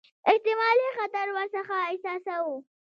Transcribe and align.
احتمالي 0.29 0.87
خطر 0.97 1.27
ورڅخه 1.37 1.75
احساساوه. 1.89 2.55